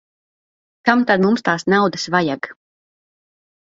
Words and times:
Kam 0.89 1.05
tad 1.13 1.23
mums 1.27 1.47
tās 1.51 1.69
naudas 1.77 2.09
vajag. 2.19 2.53